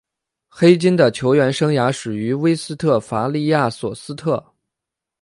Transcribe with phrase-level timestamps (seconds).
[0.49, 4.43] 黑金的球员生涯始于威斯特伐利亚索斯特。